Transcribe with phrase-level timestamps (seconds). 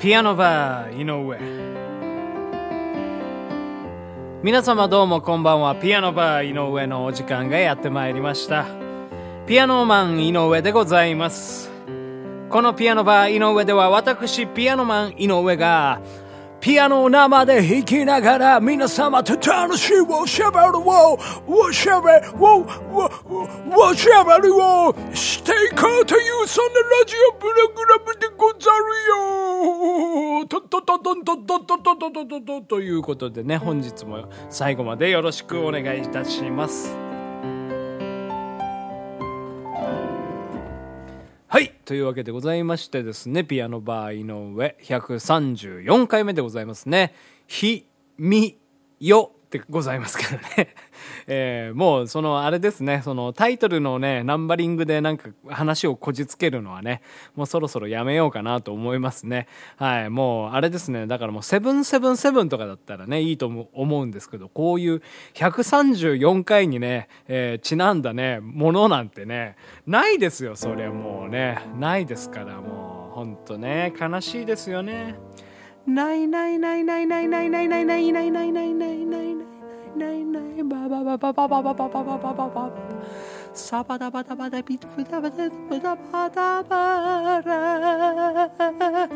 [0.00, 1.38] ピアノバー井上。
[4.42, 5.74] 皆様どうもこんばんは。
[5.74, 8.64] ピアノバー井上のお時間がやってまいりました。
[9.46, 11.70] ピアノマン井上でございます。
[12.48, 16.00] このピアノバー井上では私ピアノマン井上が
[16.60, 22.66] ピアノを生で弾きながら皆様と楽しいおしゃべりをおしゃべりを
[23.76, 28.86] おしゃべりをしていこうというそんなラジオプログラムでござる
[30.40, 30.46] よ。
[30.46, 37.09] とととととととととととということでね本日も最後までよろしくお願いいたします。
[41.52, 41.74] はい。
[41.84, 47.12] というわけでございましてですねピアノバー井上134回目でございますね
[47.48, 48.56] 「ひみ
[49.00, 50.76] よ」ってございますからね、
[51.26, 57.02] えー、もうそのあれですねそのタイトルのねナンバリングでなんか話をこじつけるのはね
[57.34, 59.46] もうそろそろやめようかなと思いますね。
[59.76, 65.02] はいもうあれですねだからもう777とかだったらねいいと思うんですけどこういう
[65.34, 71.58] 134回にね、えー、ちなんだねものなんてねないですよそれもうね。
[71.78, 75.16] ないですからもうほんとね悲しいですよね。
[75.86, 79.49] ないないないないないないないないないないないないないないない。
[79.96, 82.70] ないないババババババババババババババ
[83.52, 89.08] サバダバダバダビブダバダブダバダバラ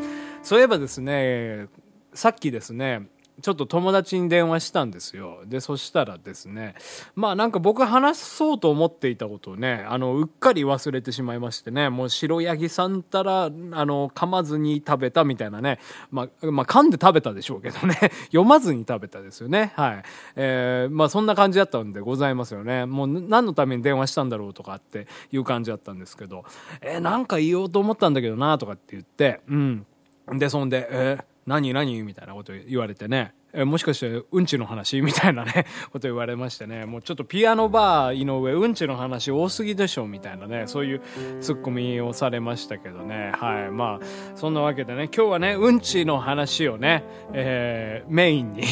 [0.43, 1.67] そういえばですね
[2.13, 3.07] さっきですね
[3.41, 5.39] ちょっと友達に電話したんですよ。
[5.45, 6.73] で、そしたらですね、
[7.15, 15.79] まあなんか僕話そうと思っていたことをね、あの、うっかり忘れてしまいましてね、もう白ヤギさんたら、あの、噛まずに食べたみたいなね、
[16.11, 17.95] まあ、まあ噛んで食べたでしょうけどね、
[18.27, 19.73] 読まずに食べたですよね。
[19.75, 20.03] はい。
[20.37, 22.85] えー、まあそんな感じだったんでございますよね。
[22.85, 26.45] もう何のために電話したんだろうとかっていう感じだったんですけど、
[26.79, 29.85] えー、なんか言おうと思ったんだけどなとかって言って、うん。
[30.33, 32.01] で、そんで、えー何何？
[32.03, 33.33] みたいなこと言われてね。
[33.57, 34.99] えもしかしてうんちの話？
[35.01, 35.65] みたいなね。
[35.93, 36.85] こと言われましてね。
[36.85, 40.07] もうちょっとピアノバー井上うんちの話多すぎでしょ？
[40.07, 40.63] みたいなね。
[40.65, 41.01] そういう
[41.39, 43.31] ツッコミをされましたけどね。
[43.35, 43.71] はい。
[43.71, 44.05] まあ
[44.35, 45.03] そんなわけでね。
[45.15, 47.03] 今日はねうんちの話をね、
[47.33, 48.63] えー、メインに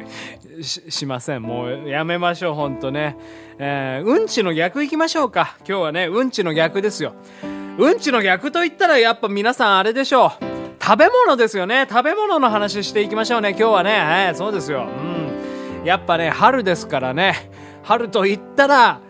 [0.64, 1.42] しません。
[1.42, 3.16] もうやめましょうほんとね、
[3.58, 5.56] えー、うんちの逆いきましょうか。
[5.68, 7.12] 今日はねうんちの逆ですよ。
[7.78, 10.45] うんちの逆と言ったらやっぱ皆さんあれでしょう。
[10.86, 11.84] 食べ物ですよね。
[11.90, 13.50] 食べ物の話していきましょうね。
[13.50, 13.98] 今日はね。
[13.98, 14.86] はい、そうですよ。
[14.86, 15.84] うん。
[15.84, 17.50] やっぱね、春ですからね。
[17.82, 19.00] 春と言ったら、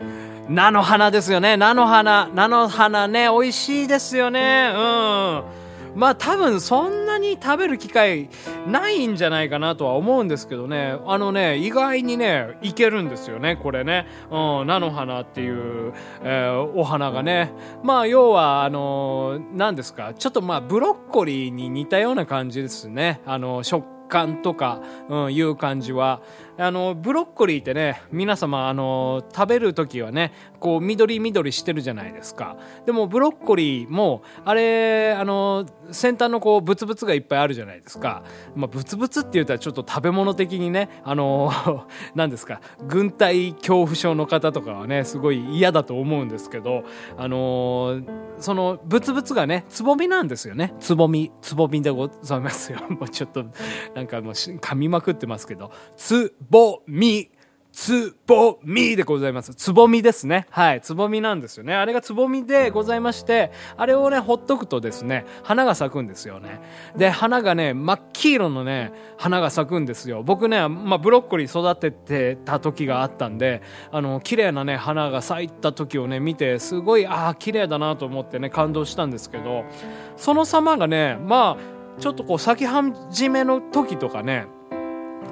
[0.48, 1.59] 菜の花ですよね。
[1.59, 2.31] 菜の花。
[2.34, 4.72] 菜の花ね、美味しいですよね。
[4.75, 5.42] うん。
[5.96, 8.28] まあ多分そんなに食べる機会
[8.68, 10.98] ないんじゃないかなとは思うんですけどね。
[11.06, 17.52] あのね意外にねいけるんですよねこれね、うん、菜の花っていう、えー、お花がね。
[17.82, 20.12] まあ要はあの何ですか？
[20.14, 23.22] ちょっとまあブロッコリーに似たような感じですね。
[23.24, 26.20] あの食感とか、うん、いう感じは。
[26.59, 32.56] あのブロッコリーってね皆様あの食べる時はねこう緑緑してるじゃないですか。
[32.87, 38.22] でもブロッコリーもあれあの先端のこうブツブツがいっぱいあるじゃないですか、
[38.55, 41.50] まあ、ブツブツって言ったらちょっと食べ物的にねあの
[42.15, 46.84] 何ですか軍隊恐怖症の方とかはねすごい嫌だと思うんですけど
[47.17, 48.00] あの
[48.38, 50.75] そのブツブツがねつぼみなんですよね。
[50.81, 52.78] つぼみつぼみでございますよ。
[52.91, 53.44] もうちょっと
[53.94, 55.71] なんかもう噛みまくってますけど。
[55.97, 57.30] つぼみ
[57.76, 59.54] つぼみでございます。
[59.54, 60.46] つぼみですね。
[60.48, 60.80] はい。
[60.80, 61.74] つぼみなんですよね。
[61.74, 66.58] あれがつぼみでございまして、あれをね、ほっとくとですね、花が咲くんですよね。
[66.96, 70.22] で、花がね、真っ黄色のね、花が咲くんですよ。
[70.22, 73.60] 僕ね、まあ、ブロッコリー育ててた時があったんで、
[73.92, 79.66] あの、綺麗なね、花が咲いた時をね、見て、すごい、ああ、綺麗だなと思ってね、感動したんですけど、
[80.16, 84.46] その様がね、まあ、ちょっとこう咲き始めの時とかね、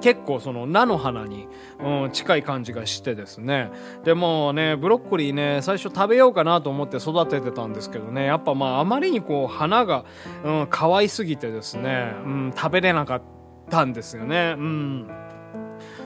[0.00, 1.48] 結構その菜の花に、
[1.80, 3.70] うん、近い感じがしてですね。
[4.04, 8.24] でもねブロッコリーね最初食べようかなと思って育ててたんですけどね。
[8.24, 10.04] やっぱまああまりにこう花が、
[10.44, 13.22] うん、可愛すぎてですね、うん、食べれなかっ
[13.70, 14.54] たんですよね。
[14.58, 15.23] うん。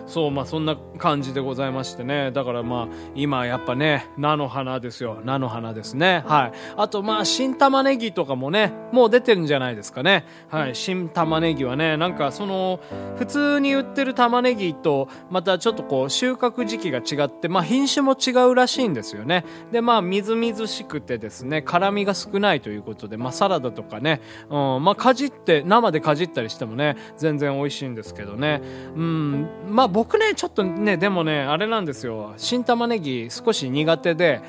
[0.08, 2.32] そうまあそんな感じでございましてね。
[2.32, 5.18] だからまあ今やっぱね菜の花ですよ。
[5.24, 6.24] 菜の花ですね。
[6.26, 6.52] はい。
[6.76, 10.24] あとまあ新玉ねぎとかもねもう出てるんじゃないですかね。
[10.48, 10.74] はい。
[10.74, 12.80] 新玉ねぎはねなんかその
[13.16, 19.44] 普通に売ってる玉ねぎとまたちょっとこう収穫時期が違ってまあ品種も違うらしいんですよね。
[19.70, 28.62] でまあみずみずしくてですね辛みが少ないということでまあサラダとかね、うん、まあかじって生でかじったりしてもね全然美味しいんですけどね。
[28.96, 29.48] うん。
[29.68, 32.32] まあ僕ねちょっとねでもねあれなんですよ。
[32.36, 34.40] 新玉ねぎ少し苦手で。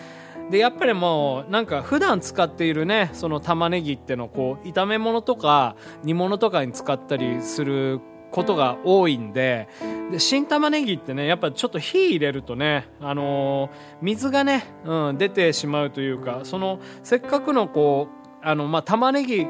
[0.52, 8.00] でやっぱりもうなんか普段使っているねその玉ねぎってのこう炒め物とか煮物とかに使ったりする
[8.30, 9.68] ことが多いんで。
[10.12, 13.72] で新玉ねぎってねやっぱちょっと火入れるとね、あのー、
[14.04, 19.48] 水がね、うん、出てしまうというかそのせっかくのこうあの、まあ、玉ねぎ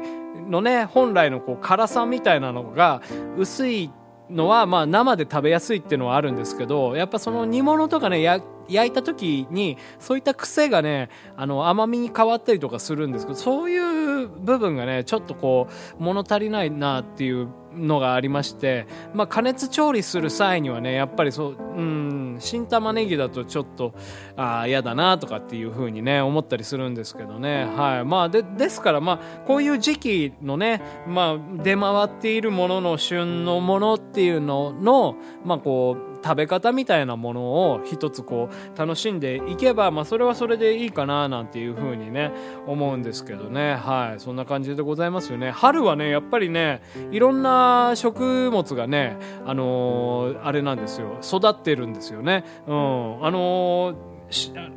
[0.48, 3.02] のね本来のこう辛さみたいなのが
[3.36, 3.90] 薄い
[4.30, 15.68] のは、まあ、生で食べやすいっていうのはあるんですけどやっぱその煮物とかね焼いた時にそういった癖がねあの甘みに変わったりとかするんですけどそういう部分がねちょっとこ
[15.98, 23.94] う物足りないなっていうのがありまして、まあ、加熱調理する際にはねやっぱりそううん新玉ねぎだとちょっと
[24.36, 27.64] あ嫌だなとかっていう風にね思ったりするんですけどね。
[27.64, 28.04] はい。
[28.04, 42.32] まあでですからまあこういう時期のねまあ出回っているものの旬のものっていうののまあこう食べ方みたいなものを一つこう楽しんでいけば、まあ、それはそれでいいかななんていうふうにね
[42.66, 43.74] 思うんですけどね。
[43.74, 44.20] はい。
[44.20, 45.50] そんな感じでございますよね。
[45.50, 51.18] 春はねやっぱりねいろんな食物がねあのー、あれなんですよ。
[51.22, 52.44] 育ってるんですよね。
[52.66, 53.24] うん。
[53.24, 54.10] あのー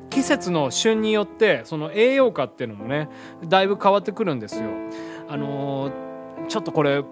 [0.10, 3.08] 季節の旬によってその栄養価っていうのもね
[3.48, 4.70] だいぶ変わってくるんですよ。
[5.30, 7.04] あのー、ちょっとこれ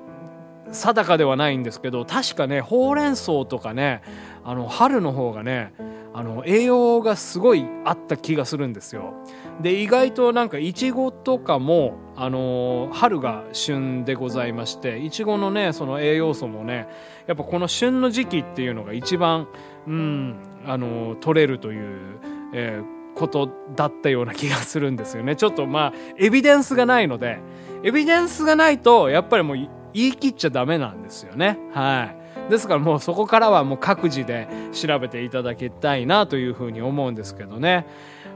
[0.71, 4.01] 定かではないんですけど確かねほうれん草とかね
[4.43, 5.73] あの春の方がね
[6.13, 9.13] あの栄養がすごいあった気がするんですよ。
[9.61, 16.87] で意外となんかいちごとかも、あの、春が旬でございましていちごのねその栄養素もね
[17.27, 19.47] やっぱこの旬の時期っていうのが一番、
[19.87, 20.35] うん
[20.65, 22.19] あの、取れるという、
[22.53, 25.35] えー、ことだったような気がするんですよね。
[25.35, 27.39] ちょっとまあエビデンスがないので
[27.83, 31.57] エビデンスがないとやっぱりもう言い切っちゃダメなんですよね。
[31.73, 32.13] は
[32.47, 32.49] い。
[32.51, 37.85] ですからもうそこからはもう各自で調べていただきたいなというふうに思うんですけどね。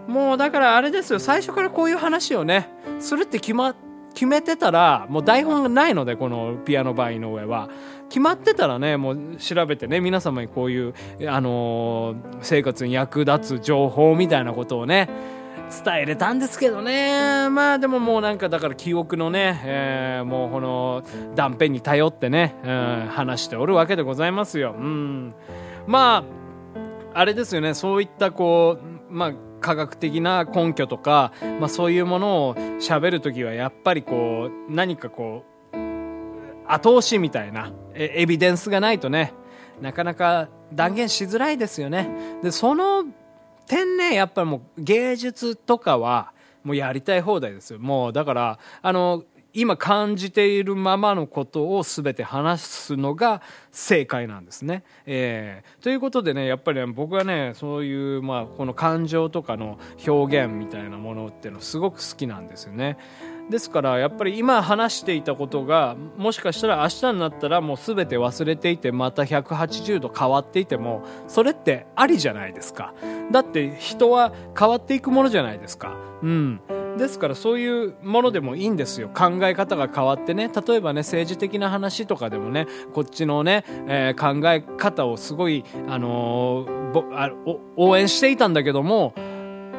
[0.07, 2.69] もうだからあれですよ、最初からこういう話をね、
[2.99, 3.75] するって決ま、
[4.13, 7.69] 決めてたら、もう台本がないので、このピアノバイの上は。
[8.07, 10.93] 決まってたらね、もう調べてね、皆様にこういう、
[11.27, 15.09] あのー、生活に役立つ情報みたいなことをね、
[15.69, 21.03] 伝えれたんですけどねまあでももうなんかだから記憶のね、えー、もうこの
[21.35, 24.75] 断片に頼ってね、うん、話しておるわけでございますよ。
[24.77, 25.33] うん、
[25.88, 26.23] ま
[27.13, 28.79] ああれですよねそういったこ
[29.09, 35.77] うまあ科学的な根拠とか、まあ、そういうものを喋る時はやっぱりこう何かこう
[36.67, 39.33] 後押しみたいなエビデンスがないとね
[39.81, 42.09] なかなか断言しづらいですよね。
[42.44, 43.06] でその
[43.67, 46.33] 点ねやっぱりもう芸術とかは
[46.63, 49.23] もうやりたい放題ですよもうだからあの
[49.56, 53.41] 今感じているままのことを全て話すのが
[53.71, 54.83] 正解なんですね。
[55.06, 62.97] えー、ということでねやっぱり僕はねそういう、まあ、この感情とかの表現みたいなものっていうのすごく好きなんですよね。
[63.50, 72.94] ですからやっぱり今話していたことがもしかしたら明日になったらもう全て忘れていてまた180度変わっていてもそれってありじゃないですか。
[73.31, 75.95] だって人は変わっていくものじゃないですか。
[76.24, 76.62] うん。
[76.97, 79.09] ですからそういうものでもいいんですよ。
[79.09, 80.50] 考え方が変わってね。
[80.50, 89.13] 例えばね政治的な話とかでもねこっちのね、えー、考え方をすごい、あのー、応援していたんだけども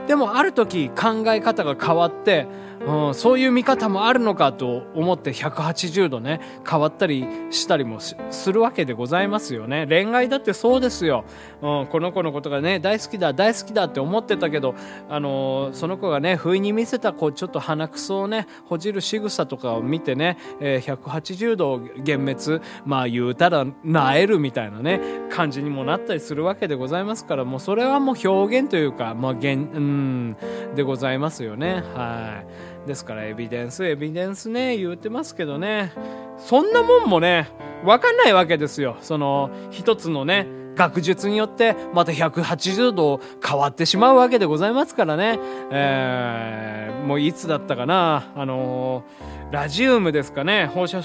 [0.07, 2.47] でもある時考え方が変わって
[2.87, 9.87] うん、そういう見方もあるのかと思って180度ね変わったりしたりもするわけでございますよね。
[9.89, 11.25] 恋愛だってそうですよ、
[11.63, 14.75] うん、この子のことがね大好きだ大好きだって思ってたけど、
[15.09, 22.65] あのー、その子がね不意に見せたこうちょっと鼻くそをねほじる仕草とかを見てね、えー、180度幻滅。
[22.85, 25.01] まあ言うたらなえるみたいなね
[25.31, 30.37] 感じにもなったりするわけでございますからもうそれはもう表現というかまあ現うん
[30.75, 31.83] でございますよね。
[31.95, 32.76] はい。
[32.87, 35.93] ですからエビデンスエビデンスね言うてますけどね。
[36.39, 37.49] そんなもんもね
[37.85, 38.97] 分かんないわけですよ。
[39.01, 45.39] その一つのね学術によってまた180度変わってしまうわけでございますからね、
[45.73, 48.31] えー、もういつだったかな。
[48.37, 50.67] あのー、ラジウムですかね。
[50.67, 51.03] 放射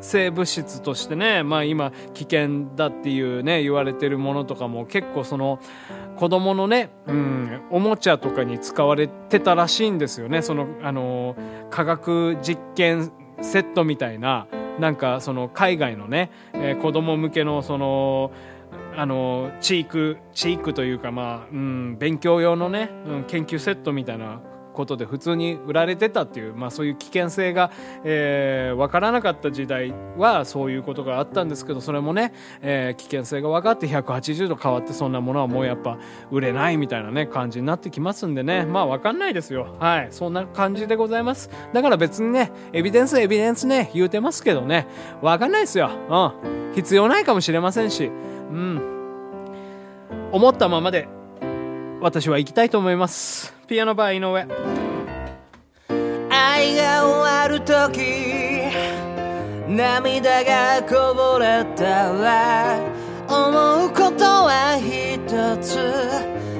[0.00, 1.42] 性物質としてね。
[1.42, 5.60] まあ今危険だっていうね言われてるものとかも結構その
[6.16, 10.40] 子供のね、うん、おもちゃとかに使われてたらしいんですよね。
[10.40, 11.36] そのあの
[11.70, 14.46] 科学実験セットみたいな
[14.78, 18.32] なんかその海外のね、えー、子供向けのその
[18.96, 24.40] あのチークチークというかまあ、うん、勉強用のね、うん、研究セットみたいな
[24.76, 27.72] ことで普通に売られてたっていう、まあ、そういう危険性が、
[28.04, 35.98] えー、分からなかった時代はそういうことがあったんですけどそれもね、えー、危険性が分かって180度変わってそんなものはもうやっぱ
[36.30, 38.66] 売れないみたいなね感じになってきますんでね。
[38.66, 39.76] まあ分かんないですよ。
[39.80, 40.08] はい。
[40.10, 41.50] そんな感じでございます。
[41.72, 44.86] だから別にねエビデンスエビデンスね言うてますけどね。
[45.22, 45.90] 分かんないですよ。
[46.08, 46.74] うん。
[46.74, 48.06] 必要ないかもしれませんし。
[48.06, 48.96] うん。
[50.32, 51.08] 思ったままで
[52.00, 53.55] 私は行きたいと思います。
[53.66, 54.46] ピアノバー井上。
[56.30, 58.62] 愛が終わる時
[59.68, 62.78] 涙がこぼれたら
[63.28, 65.78] 思うことは一つ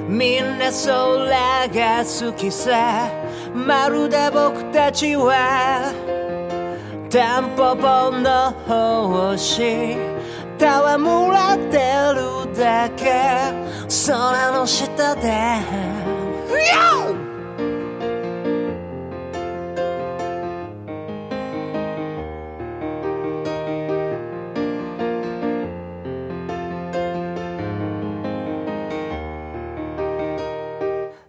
[0.09, 3.09] みんな空が好きさ。
[3.55, 5.93] まるで僕たちは
[7.09, 8.51] タンポポの
[9.31, 9.95] 星。
[10.59, 10.67] 戯
[11.31, 11.77] れて
[12.13, 13.53] るだけ。
[13.87, 16.06] 空の下で。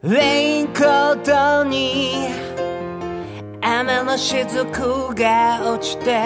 [0.09, 2.29] レインコートに
[3.61, 4.65] 雨の雫
[5.15, 6.17] が落ちて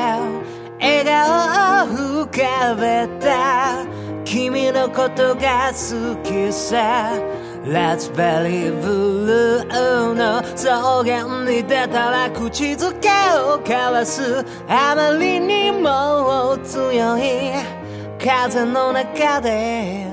[0.79, 3.85] 笑顔を浮かべた。
[4.25, 7.42] 君のことが好きさ。
[7.65, 8.89] ラズベリーブ
[9.25, 14.45] ルーの草原に出たら口づけを交わす。
[14.69, 17.53] あまりにも強い
[18.19, 20.11] 風の中で。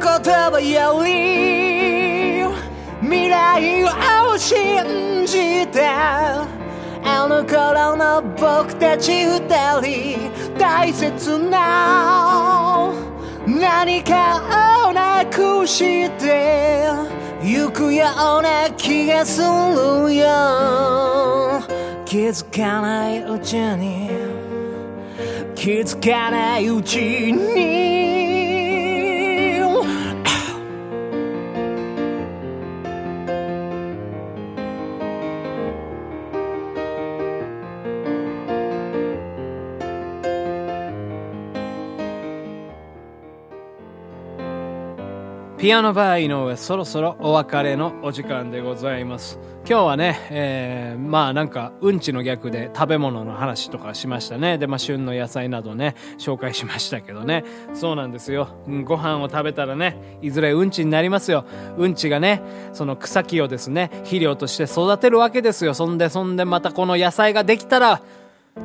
[0.00, 2.44] 言葉より
[3.02, 6.46] 未来を信じた
[7.06, 9.38] あの頃の僕たち二
[9.82, 10.30] 人。
[10.58, 12.53] 大切な
[13.46, 16.88] 何かをなくして
[17.42, 18.06] ゆくよ
[18.38, 21.60] うな気がするよ。
[22.06, 24.08] 気づかないうちに。
[25.54, 26.98] 気づかないうち
[27.32, 28.23] に。
[45.58, 49.38] ピアノバー井上そろそろお別れのお時間でございます。
[49.66, 54.58] 今日はね、えー、まあなんかうんちの逆で食べ物の話とかしましたね。
[54.58, 57.44] でまあ旬の野菜などね紹介しましたけどね。
[57.72, 61.46] そうなんですよ、うん、ご飯を食べたらねいずれうんちになりますよ。
[61.78, 62.42] うんちがね
[62.72, 65.72] その草木をですね肥料として育てるわけですよ。
[65.72, 68.02] そんでそんでまたこの野菜ができたら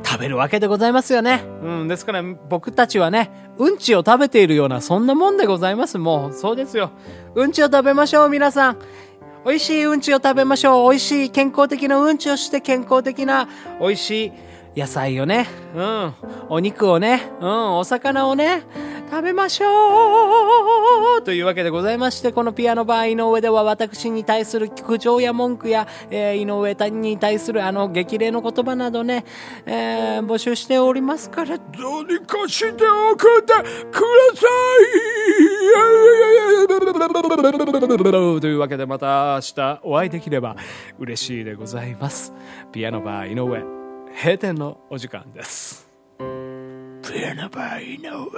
[0.04, 1.44] 食べるわけでございますよね。
[1.62, 5.98] うん、ですから僕たちはね、うんちを食べているようなそんなもんでございます。
[5.98, 6.90] もう、そうですよ。
[7.34, 8.78] うんちを食べましょう、皆さん。
[9.44, 10.90] 美味しいうんちを食べましょう。
[10.90, 13.48] 美味しい健康的なうんちをして健康的な
[13.80, 14.32] 美味しい
[14.76, 16.14] 野菜をね、うん、
[16.48, 18.62] お肉をね、うん、お魚をね、
[19.10, 29.24] 食べましょうというわけでございまして、このピアノバー井上では私に対する苦情や文句や、えー、井上谷に対するあの激励の言葉などね、
[29.66, 33.62] えー、募集しておりますから、どうにかして送ってくだ
[34.36, 34.46] さ
[38.36, 40.54] いというわけでまた明日お会いできれば
[41.00, 42.32] 嬉しいでございます。
[42.70, 43.79] ピアノバー井上。
[44.14, 45.86] 閉店のお時間です。
[46.18, 48.30] プレナバー井上。